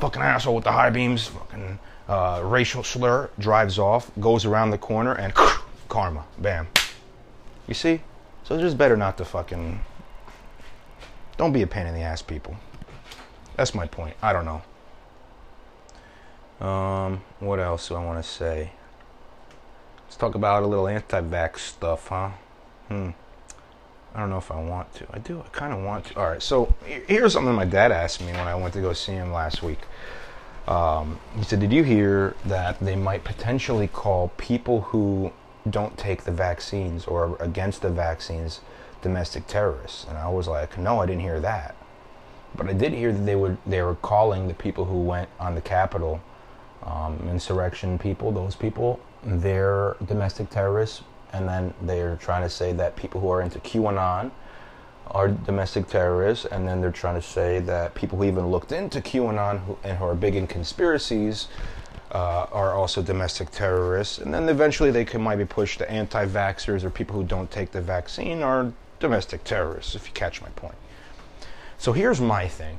[0.00, 1.78] fucking asshole with the high beams, fucking
[2.10, 3.30] uh, racial slur.
[3.38, 5.32] Drives off, goes around the corner, and
[5.88, 6.66] karma, bam.
[7.68, 8.00] You see?
[8.44, 9.80] So it's just better not to fucking.
[11.36, 12.56] Don't be a pain in the ass, people.
[13.56, 14.16] That's my point.
[14.20, 14.62] I don't know.
[16.66, 18.72] Um, what else do I want to say?
[20.04, 22.30] Let's talk about a little anti-vax stuff, huh?
[22.88, 23.10] Hmm.
[24.14, 25.06] I don't know if I want to.
[25.12, 25.40] I do.
[25.40, 26.18] I kind of want to.
[26.18, 26.42] All right.
[26.42, 29.62] So here's something my dad asked me when I went to go see him last
[29.62, 29.78] week.
[30.70, 35.32] Um, he said, "Did you hear that they might potentially call people who
[35.68, 38.60] don't take the vaccines or against the vaccines
[39.02, 41.74] domestic terrorists?" And I was like, "No, I didn't hear that."
[42.54, 45.56] But I did hear that they would they were calling the people who went on
[45.56, 46.20] the Capitol
[46.84, 51.02] um, insurrection people, those people, they're domestic terrorists,
[51.32, 54.30] and then they're trying to say that people who are into QAnon
[55.08, 59.00] are domestic terrorists, and then they're trying to say that people who even looked into
[59.00, 61.48] QAnon and who are big in conspiracies
[62.12, 66.84] uh, are also domestic terrorists, and then eventually they can might be pushed to anti-vaxxers
[66.84, 70.74] or people who don't take the vaccine are domestic terrorists, if you catch my point.
[71.78, 72.78] So here's my thing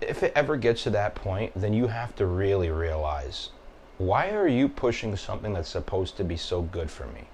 [0.00, 3.50] if it ever gets to that point, then you have to really realize
[3.98, 7.28] why are you pushing something that's supposed to be so good for me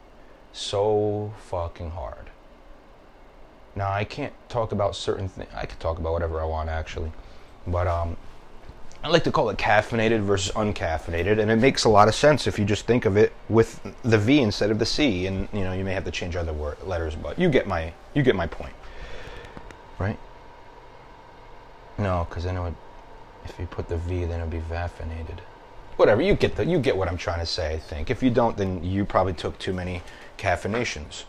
[0.52, 2.30] so fucking hard?
[3.74, 5.48] Now, I can't talk about certain things.
[5.54, 7.10] I can talk about whatever I want, actually.
[7.66, 8.16] But um,
[9.04, 12.46] I like to call it caffeinated versus uncaffeinated, and it makes a lot of sense
[12.46, 15.26] if you just think of it with the V instead of the C.
[15.26, 17.92] And you know, you may have to change other word, letters, but you get my
[18.14, 18.74] you get my point,
[19.98, 20.18] right?
[21.98, 22.76] No, because then it would,
[23.44, 25.40] if you put the V, then it would be vaccinated.
[25.96, 27.74] Whatever, you get the, you get what I'm trying to say.
[27.74, 28.10] I think.
[28.10, 30.02] If you don't, then you probably took too many
[30.38, 31.24] caffeinations.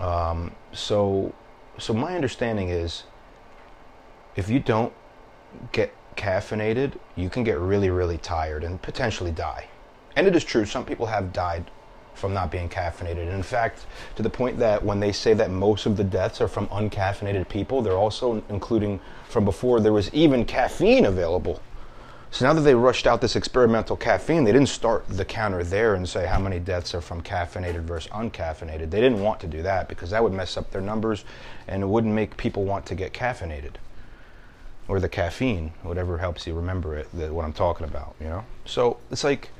[0.00, 1.34] Um, so,
[1.78, 3.04] so my understanding is,
[4.36, 4.92] if you don't
[5.72, 9.68] get caffeinated, you can get really, really tired and potentially die.
[10.16, 10.64] And it is true.
[10.64, 11.70] Some people have died
[12.14, 13.22] from not being caffeinated.
[13.22, 13.86] And in fact,
[14.16, 17.48] to the point that when they say that most of the deaths are from uncaffeinated
[17.48, 21.62] people, they're also including from before there was even caffeine available.
[22.32, 25.94] So now that they rushed out this experimental caffeine, they didn't start the counter there
[25.94, 28.90] and say how many deaths are from caffeinated versus uncaffeinated.
[28.90, 31.24] They didn't want to do that because that would mess up their numbers
[31.66, 33.72] and it wouldn't make people want to get caffeinated
[34.86, 38.44] or the caffeine, whatever helps you remember it, the, what I'm talking about, you know?
[38.64, 39.50] So it's like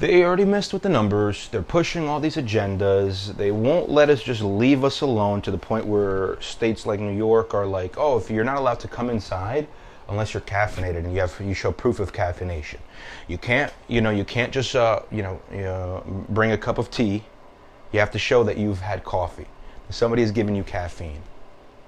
[0.00, 1.48] they already messed with the numbers.
[1.48, 3.36] They're pushing all these agendas.
[3.36, 7.16] They won't let us just leave us alone to the point where states like New
[7.16, 9.68] York are like, oh, if you're not allowed to come inside
[10.08, 12.78] unless you're caffeinated and you have you show proof of caffeination.
[13.28, 16.90] You can't, you know, you can't just uh, you know, uh, bring a cup of
[16.90, 17.24] tea.
[17.92, 19.46] You have to show that you've had coffee.
[19.90, 21.22] Somebody has given you caffeine.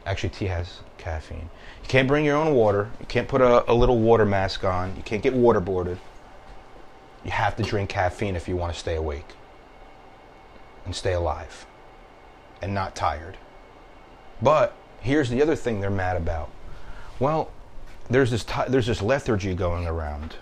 [0.04, 1.50] Actually, tea has caffeine.
[1.82, 2.90] You can't bring your own water.
[3.00, 4.94] You can't put a, a little water mask on.
[4.96, 5.98] You can't get waterboarded.
[7.24, 9.26] You have to drink caffeine if you want to stay awake
[10.84, 11.66] and stay alive
[12.62, 13.36] and not tired.
[14.40, 16.50] But here's the other thing they're mad about.
[17.18, 17.50] Well,
[18.08, 20.36] there's this ti there's this lethargy going around,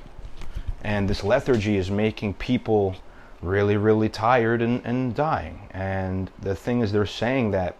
[0.83, 2.97] and this lethargy is making people
[3.41, 5.69] really, really tired and, and dying.
[5.71, 7.77] And the thing is, they're saying that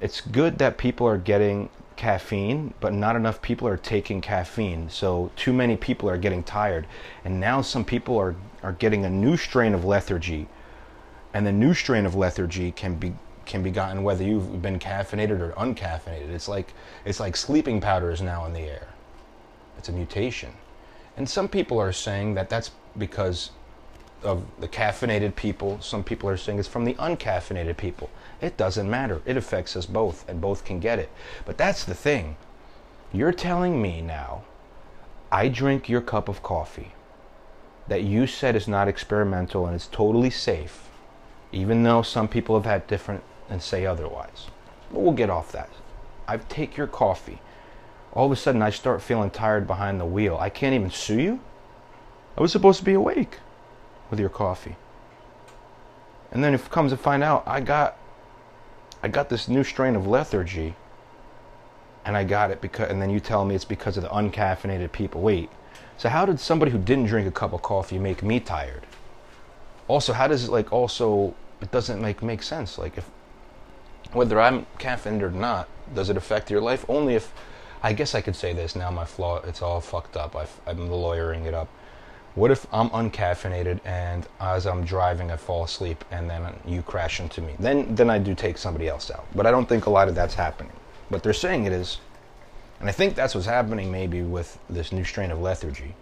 [0.00, 4.90] it's good that people are getting caffeine, but not enough people are taking caffeine.
[4.90, 6.86] So too many people are getting tired,
[7.24, 10.48] and now some people are are getting a new strain of lethargy,
[11.32, 13.14] and the new strain of lethargy can be
[13.46, 16.30] can be gotten whether you've been caffeinated or uncaffeinated.
[16.30, 16.74] It's like
[17.04, 18.88] it's like sleeping powder is now in the air.
[19.78, 20.52] It's a mutation,
[21.16, 23.50] and some people are saying that that's because
[24.22, 25.80] of the caffeinated people.
[25.80, 28.10] Some people are saying it's from the uncaffeinated people.
[28.40, 29.22] It doesn't matter.
[29.24, 31.10] It affects us both, and both can get it.
[31.44, 32.36] But that's the thing.
[33.12, 34.44] You're telling me now,
[35.30, 36.92] I drink your cup of coffee
[37.88, 40.88] that you said is not experimental and it's totally safe,
[41.52, 44.48] even though some people have had different and say otherwise.
[44.92, 45.70] But we'll get off that.
[46.26, 47.40] I take your coffee.
[48.16, 50.38] All of a sudden, I start feeling tired behind the wheel.
[50.40, 51.40] I can't even sue you.
[52.36, 53.38] I was supposed to be awake
[54.10, 54.76] with your coffee.
[56.32, 57.98] And then it comes to find out, I got,
[59.02, 60.74] I got this new strain of lethargy,
[62.06, 64.92] and I got it because, and then you tell me it's because of the uncaffeinated
[64.92, 65.20] people.
[65.20, 65.50] Wait,
[65.98, 68.86] so how did somebody who didn't drink a cup of coffee make me tired?
[69.88, 71.34] Also, how does it like also?
[71.60, 72.78] It doesn't make make sense.
[72.78, 73.10] Like if
[74.12, 76.84] whether I'm caffeinated or not, does it affect your life?
[76.88, 77.32] Only if,
[77.86, 78.90] I guess I could say this now.
[78.90, 80.34] My flaw, it's all fucked up.
[80.34, 81.68] I've, I'm lawyering it up.
[82.34, 87.20] What if I'm uncaffeinated and as I'm driving I fall asleep and then you crash
[87.20, 87.54] into me?
[87.60, 89.24] Then then I do take somebody else out.
[89.36, 90.72] But I don't think a lot of that's happening.
[91.12, 92.00] But they're saying it is.
[92.80, 95.94] And I think that's what's happening maybe with this new strain of lethargy.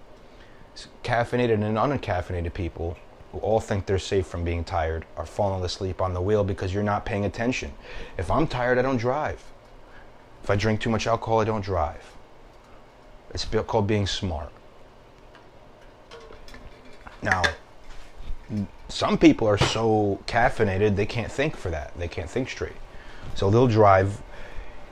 [1.03, 2.97] Caffeinated and uncaffeinated people
[3.31, 6.73] who all think they're safe from being tired are falling asleep on the wheel because
[6.73, 7.75] you're not paying attention.
[8.17, 9.45] If I'm tired, I don't drive.
[10.45, 12.05] If I drink too much alcohol, I don't drive.
[13.33, 14.53] It's called being smart.
[17.23, 17.43] Now,
[18.91, 21.99] some people are so caffeinated they can't think for that.
[21.99, 22.77] They can't think straight.
[23.35, 24.21] So they'll drive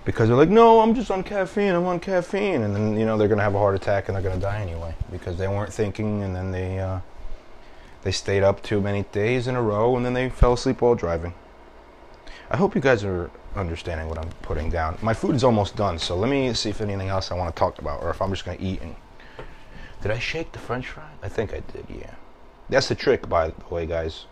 [0.07, 1.75] because they're like, no, I'm just on caffeine.
[1.75, 4.23] I'm on caffeine, and then you know they're gonna have a heart attack and they're
[4.23, 7.01] gonna die anyway because they weren't thinking, and then they uh,
[8.05, 10.95] they stayed up too many days in a row, and then they fell asleep while
[10.95, 11.35] driving.
[12.53, 14.99] I hope you guys are understanding what I'm putting down.
[15.01, 17.59] My food is almost done, so let me see if anything else I want to
[17.59, 18.95] talk about, or if I'm just gonna eat and.
[20.03, 21.09] Did I shake the French fry?
[21.23, 21.87] I think I did.
[21.89, 22.15] Yeah.
[22.69, 24.27] That's the trick, by the way, guys.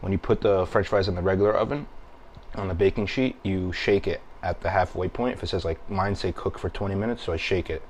[0.00, 1.86] When you put the French fries in the regular oven,
[2.56, 5.36] on the baking sheet, you shake it at the halfway point.
[5.36, 7.82] If it says like mine say cook for 20 minutes, so I shake it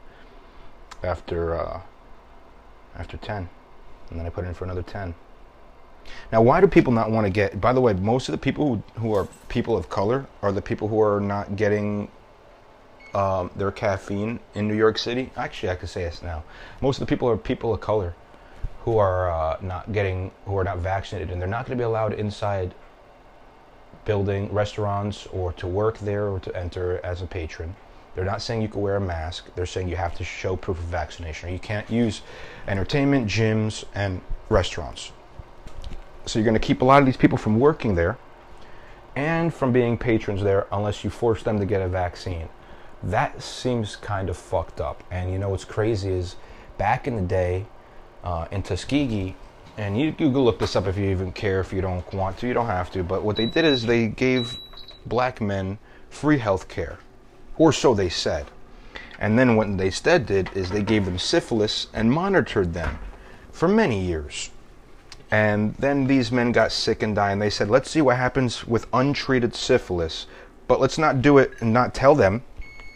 [1.02, 1.80] after uh,
[2.96, 3.48] after 10,
[4.10, 5.14] and then I put it in for another 10.
[6.32, 7.60] Now, why do people not want to get?
[7.60, 10.62] By the way, most of the people who, who are people of color are the
[10.62, 12.08] people who are not getting
[13.14, 15.30] um, their caffeine in New York City.
[15.36, 16.42] Actually, I could say this now.
[16.80, 18.14] Most of the people are people of color
[18.84, 21.86] who are uh, not getting, who are not vaccinated, and they're not going to be
[21.86, 22.74] allowed inside
[24.04, 27.74] building restaurants or to work there or to enter as a patron.
[28.14, 29.46] They're not saying you can wear a mask.
[29.54, 31.52] They're saying you have to show proof of vaccination.
[31.52, 32.22] You can't use
[32.68, 35.12] entertainment, gyms, and restaurants.
[36.26, 38.18] So you're going to keep a lot of these people from working there
[39.16, 42.48] and from being patrons there unless you force them to get a vaccine.
[43.02, 45.04] That seems kind of fucked up.
[45.10, 46.36] And you know what's crazy is
[46.78, 47.66] back in the day
[48.24, 49.36] uh, in Tuskegee,
[49.76, 52.38] and you, you can look this up if you even care, if you don't want
[52.38, 53.02] to, you don't have to.
[53.02, 54.56] But what they did is they gave
[55.06, 56.98] black men free health care,
[57.58, 58.46] or so they said.
[59.18, 62.98] And then what they instead did is they gave them syphilis and monitored them
[63.52, 64.50] for many years.
[65.34, 68.64] And then these men got sick and died, and they said, let's see what happens
[68.68, 70.28] with untreated syphilis.
[70.68, 72.44] But let's not do it and not tell them.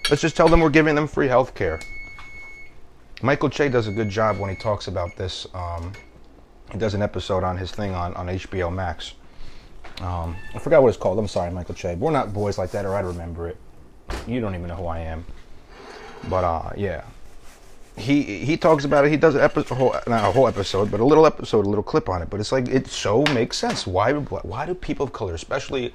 [0.09, 1.81] Let's just tell them we're giving them free health care.
[3.23, 5.49] Michael Che does a good job when he talks about this.
[5.53, 5.93] Um,
[6.71, 9.15] he does an episode on his thing on, on HBO Max.
[10.01, 11.19] Um, I forgot what it's called.
[11.19, 11.97] I'm sorry, Michael Che.
[11.97, 13.57] We're not boys like that, or I'd remember it.
[14.29, 15.27] You don't even know who I am.
[16.29, 17.03] But uh, yeah,
[17.99, 19.11] he he talks about it.
[19.11, 22.09] He does episode, whole, not a whole episode, but a little episode, a little clip
[22.09, 22.31] on it.
[22.31, 23.87] But it's like it so makes sense.
[23.87, 25.93] Why why do people of color, especially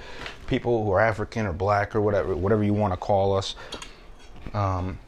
[0.48, 3.56] people who are African or black or whatever whatever you want to call us,
[4.54, 5.00] um,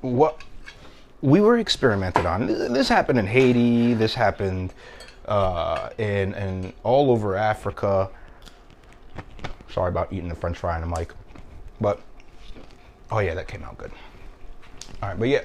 [0.00, 0.42] what
[1.20, 2.46] we were experimented on.
[2.46, 3.94] This happened in Haiti.
[3.94, 4.74] This happened
[5.26, 8.10] uh, in in all over Africa.
[9.70, 11.14] Sorry about eating the French fry on the mic,
[11.80, 12.00] but
[13.10, 13.92] oh yeah, that came out good.
[15.02, 15.42] All right, but yeah,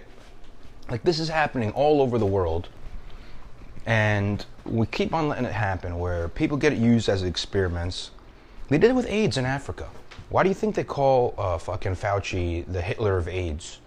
[0.89, 2.69] like this is happening all over the world,
[3.87, 8.11] and we keep on letting it happen where people get it used as experiments.
[8.69, 9.89] They did it with AIDS in Africa.
[10.29, 13.79] Why do you think they call uh, fucking Fauci the Hitler of AIDS?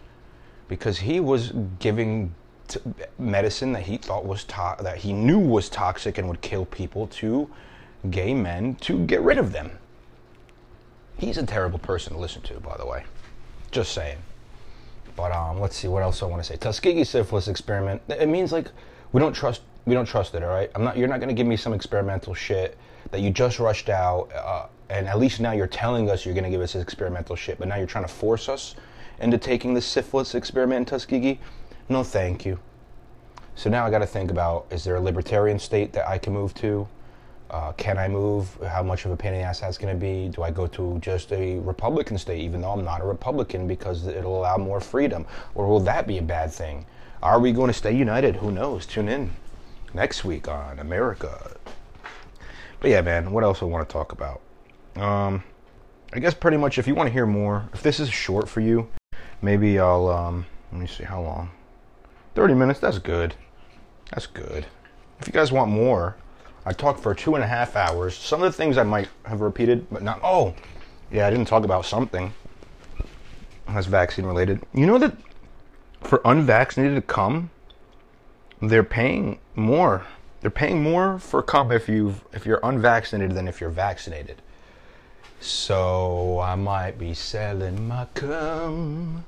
[0.67, 2.35] Because he was giving
[2.67, 2.81] t-
[3.19, 7.07] medicine that he thought was to- that he knew was toxic and would kill people
[7.09, 7.49] to
[8.11, 9.71] gay men to get rid of them.
[11.19, 13.05] He's a terrible person to listen to, by the way.
[13.71, 14.19] Just saying.
[15.21, 16.57] But um, let's see what else I want to say.
[16.57, 18.01] Tuskegee syphilis experiment.
[18.09, 18.69] It means like
[19.13, 20.43] we don't trust we don't trust it.
[20.43, 20.71] All right.
[20.75, 20.97] I'm not.
[20.97, 22.79] You're not going to give me some experimental shit
[23.11, 26.45] that you just rushed out, uh, and at least now you're telling us you're going
[26.45, 28.77] to give us this experimental shit, but now you're trying to force us
[29.21, 31.39] into taking the syphilis experiment in Tuskegee.
[31.89, 32.59] No, thank you.
[33.57, 36.33] So now I got to think about: is there a libertarian state that I can
[36.33, 36.89] move to?
[37.51, 38.57] Uh, can I move?
[38.65, 40.29] How much of a pain in the ass that's going to be?
[40.29, 44.07] Do I go to just a Republican state, even though I'm not a Republican, because
[44.07, 45.27] it'll allow more freedom?
[45.57, 46.87] Or will that be a bad thing?
[47.25, 48.37] Are we going to stay united?
[48.37, 48.87] Who knows?
[48.87, 49.33] Tune in
[49.93, 51.57] next week on America.
[52.79, 54.41] But yeah, man, what else I want to talk about?
[54.95, 55.43] Um,
[56.13, 58.61] I guess pretty much if you want to hear more, if this is short for
[58.61, 58.89] you,
[59.43, 61.51] maybe I'll, um, let me see how long.
[62.37, 63.35] 30 minutes, that's good.
[64.13, 64.67] That's good.
[65.19, 66.17] If you guys want more,
[66.65, 68.17] I talked for two and a half hours.
[68.17, 70.21] Some of the things I might have repeated, but not.
[70.23, 70.55] Oh,
[71.11, 72.33] yeah, I didn't talk about something
[73.67, 74.63] that's vaccine related.
[74.75, 75.17] You know that
[76.03, 77.51] for unvaccinated to come,
[78.61, 80.07] they're paying more.
[80.41, 84.43] They're paying more for come if you if you're unvaccinated than if you're vaccinated.
[85.41, 89.25] So I might be selling my cum,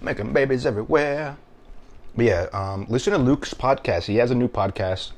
[0.00, 1.36] making babies everywhere.
[2.14, 4.04] But yeah, um, listen to Luke's podcast.
[4.04, 5.12] He has a new podcast.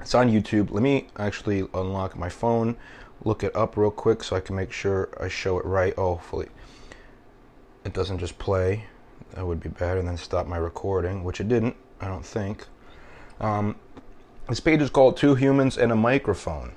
[0.00, 0.70] It's on YouTube.
[0.70, 2.76] Let me actually unlock my phone,
[3.24, 5.92] look it up real quick so I can make sure I show it right.
[5.96, 6.48] Oh, hopefully
[7.84, 8.84] it doesn't just play.
[9.34, 12.66] That would be bad, and then stop my recording, which it didn't, I don't think.
[13.40, 13.76] Um,
[14.48, 16.72] this page is called Two Humans and a Microphone.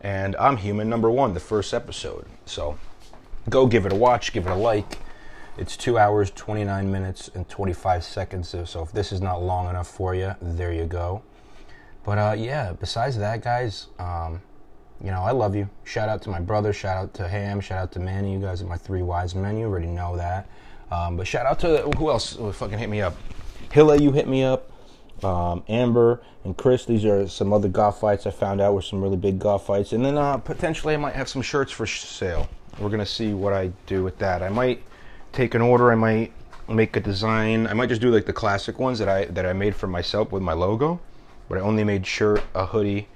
[0.00, 2.26] And I'm human number one, the first episode.
[2.46, 2.78] So
[3.48, 4.98] go give it a watch, give it a like.
[5.56, 8.54] It's two hours, 29 minutes, and 25 seconds.
[8.64, 11.22] So if this is not long enough for you, there you go.
[12.04, 14.42] But uh, yeah, besides that, guys, um,
[15.02, 15.68] you know, I love you.
[15.84, 16.72] Shout out to my brother.
[16.72, 17.60] Shout out to Ham.
[17.60, 18.32] Shout out to Manny.
[18.32, 19.58] You guys are my three wise men.
[19.58, 20.48] You already know that.
[20.90, 23.16] Um, but shout out to who else oh, fucking hit me up?
[23.72, 24.70] Hilla, you hit me up.
[25.22, 26.84] Um, Amber and Chris.
[26.84, 29.92] These are some other golf fights I found out were some really big golf fights.
[29.92, 32.48] And then uh, potentially I might have some shirts for sale.
[32.78, 34.42] We're gonna see what I do with that.
[34.42, 34.82] I might
[35.32, 35.90] take an order.
[35.90, 36.32] I might
[36.68, 37.66] make a design.
[37.66, 40.32] I might just do like the classic ones that I that I made for myself
[40.32, 41.00] with my logo.
[41.48, 43.08] But I only made shirt, a hoodie,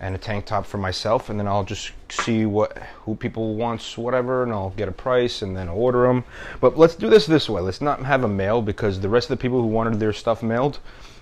[0.00, 3.96] and a tank top for myself, and then I'll just see what who people wants,
[3.96, 6.24] whatever, and I'll get a price and then order them.
[6.60, 7.62] But let's do this this way.
[7.62, 10.42] Let's not have a mail because the rest of the people who wanted their stuff
[10.42, 10.78] mailed,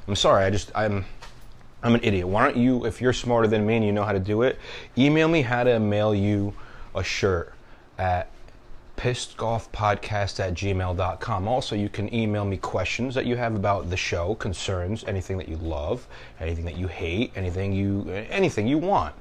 [0.08, 1.04] I'm sorry, I just I'm
[1.82, 2.28] I'm an idiot.
[2.28, 4.58] Why don't you, if you're smarter than me and you know how to do it,
[4.96, 6.54] email me how to mail you
[6.94, 7.52] a shirt
[7.98, 8.28] at
[9.02, 11.48] pissedgolfpodcast at gmail.com.
[11.48, 15.48] Also, you can email me questions that you have about the show, concerns, anything that
[15.48, 16.06] you love,
[16.38, 19.12] anything that you hate, anything you anything you want.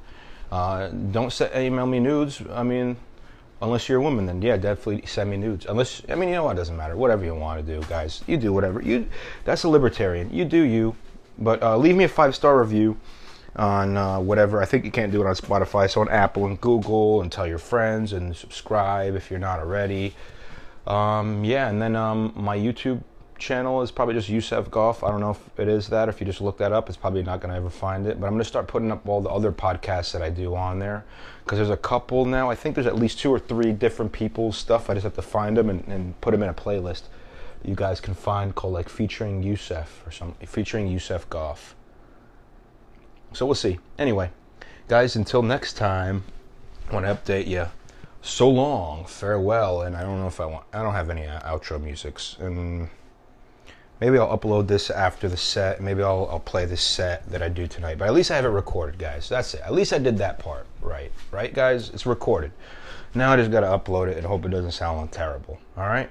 [0.51, 2.43] Uh, don't set, email me nudes.
[2.51, 2.95] I mean,
[3.59, 5.65] unless you're a woman, then yeah, definitely send me nudes.
[5.67, 6.57] Unless I mean, you know what?
[6.57, 6.95] It doesn't matter.
[6.95, 8.21] Whatever you want to do, guys.
[8.27, 9.07] You do whatever you.
[9.45, 10.31] That's a libertarian.
[10.31, 10.95] You do you.
[11.39, 12.97] But uh, leave me a five star review
[13.55, 14.61] on uh, whatever.
[14.61, 17.47] I think you can't do it on Spotify, so on Apple and Google, and tell
[17.47, 20.15] your friends and subscribe if you're not already.
[20.87, 23.03] Um, yeah, and then um, my YouTube
[23.37, 25.03] channel is probably just Yusef Golf.
[25.03, 26.09] I don't know if it is that.
[26.09, 28.19] If you just look that up, it's probably not going to ever find it.
[28.19, 30.79] But I'm going to start putting up all the other podcasts that I do on
[30.79, 31.03] there
[31.43, 32.49] because there's a couple now.
[32.49, 34.89] I think there's at least two or three different people's stuff.
[34.89, 37.03] I just have to find them and, and put them in a playlist
[37.63, 41.75] you guys can find called like featuring Yusef or something, featuring Yusef Golf.
[43.33, 43.79] So we'll see.
[43.97, 44.29] Anyway,
[44.87, 46.23] guys, until next time,
[46.89, 47.67] I want to update you.
[48.21, 50.65] So long, farewell, and I don't know if I want.
[50.73, 52.89] I don't have any uh, outro musics, and
[53.99, 55.81] maybe I'll upload this after the set.
[55.81, 57.97] Maybe I'll I'll play this set that I do tonight.
[57.97, 59.27] But at least I have it recorded, guys.
[59.27, 59.61] That's it.
[59.61, 61.89] At least I did that part right, right, guys.
[61.89, 62.51] It's recorded.
[63.15, 65.59] Now I just gotta upload it and hope it doesn't sound terrible.
[65.75, 66.09] All right.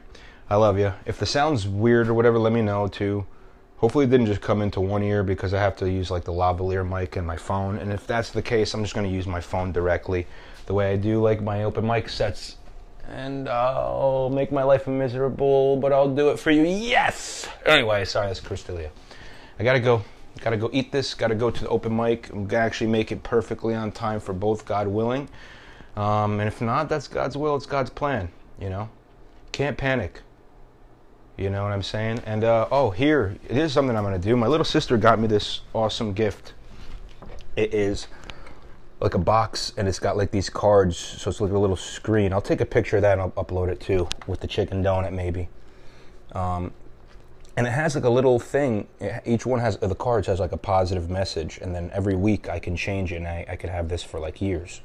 [0.49, 0.93] I love you.
[1.07, 3.25] If the sound's weird or whatever, let me know too.
[3.81, 6.33] Hopefully it didn't just come into one ear because I have to use like the
[6.33, 7.79] lavalier mic and my phone.
[7.79, 10.27] And if that's the case, I'm just going to use my phone directly
[10.67, 12.57] the way I do like my open mic sets.
[13.09, 16.63] And I'll make my life miserable, but I'll do it for you.
[16.63, 17.49] Yes!
[17.65, 18.91] Anyway, sorry, that's Cristelia.
[19.59, 20.05] I gotta go.
[20.41, 21.15] Gotta go eat this.
[21.15, 22.31] Gotta go to the open mic.
[22.31, 25.29] I'm gonna actually make it perfectly on time for both, God willing.
[25.97, 27.57] Um, and if not, that's God's will.
[27.57, 28.29] It's God's plan.
[28.61, 28.91] You know,
[29.53, 30.21] can't panic.
[31.41, 32.21] You know what I'm saying?
[32.27, 34.37] And uh, oh, here, it is something I'm gonna do.
[34.37, 36.53] My little sister got me this awesome gift.
[37.57, 38.09] It is
[39.01, 42.35] like a box and it's got like these cards, so it's like a little screen.
[42.35, 45.15] I'll take a picture of that and I'll upload it too with the chicken donut
[45.15, 45.49] maybe.
[46.33, 46.75] Um,
[47.57, 48.87] and it has like a little thing.
[49.25, 52.59] Each one has the cards has like a positive message, and then every week I
[52.59, 54.83] can change it, and I, I could have this for like years.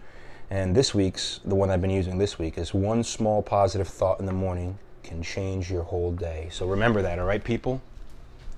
[0.50, 4.22] And this week's the one I've been using this week is one small positive thought
[4.22, 6.50] in the morning can change your whole day.
[6.52, 7.82] So remember that, all right, people.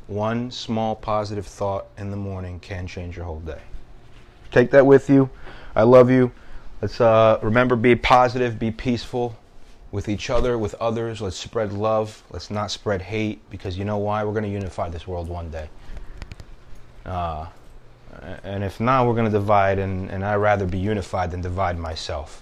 [0.08, 3.62] One small positive thought in the morning can change your whole day.
[4.52, 5.30] Take that with you.
[5.76, 6.32] I love you.
[6.82, 9.38] Let's uh, remember be positive, be peaceful
[9.92, 11.22] with each other, with others.
[11.22, 12.24] Let's spread love.
[12.32, 14.24] Let's not spread hate because you know why?
[14.24, 15.70] We're going to unify this world one day.
[17.06, 17.48] Uh,
[18.44, 21.78] and if not, we're going to divide, and, and I'd rather be unified than divide
[21.78, 22.42] myself.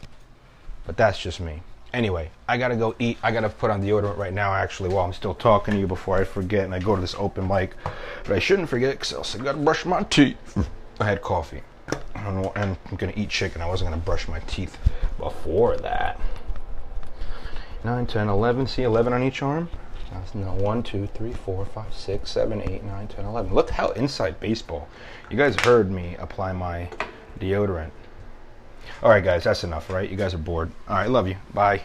[0.85, 1.61] But that's just me.
[1.95, 3.17] Anyway, I got to go eat.
[3.23, 5.87] I got to put on deodorant right now, actually, while I'm still talking to you
[5.87, 7.73] before I forget and I go to this open mic.
[8.25, 10.67] But I shouldn't forget because I also got to brush my teeth.
[10.99, 11.61] I had coffee.
[12.13, 13.61] And I'm to eat chicken.
[13.61, 14.77] I wasn't to brush my teeth
[15.17, 16.19] before that.
[17.85, 18.67] 9, 10, 11.
[18.67, 19.69] See 11 on each arm?
[20.33, 23.53] No, 1, 2, 3, 4, 5, 6, 7, 8, 9, 10, 11.
[23.53, 24.89] Look how inside baseball.
[25.29, 26.89] You guys heard me apply my
[27.39, 27.91] deodorant.
[29.03, 30.09] All right, guys, that's enough, right?
[30.09, 30.71] You guys are bored.
[30.87, 31.35] All right, love you.
[31.53, 31.81] Bye.